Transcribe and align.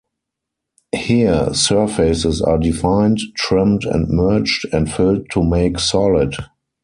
Here, 0.95 1.53
surfaces 1.53 2.41
are 2.41 2.57
defined, 2.57 3.19
trimmed 3.35 3.83
and 3.83 4.07
merged, 4.09 4.65
and 4.73 4.91
filled 4.91 5.29
to 5.29 5.43
make 5.43 5.77
solid. 5.77 6.33